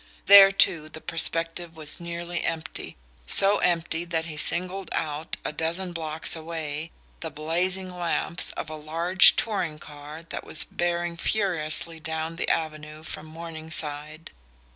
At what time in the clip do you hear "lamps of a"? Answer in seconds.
7.95-8.75